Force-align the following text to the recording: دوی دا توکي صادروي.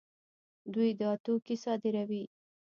دوی 0.73 0.91
دا 1.01 1.09
توکي 1.23 1.55
صادروي. 1.63 2.23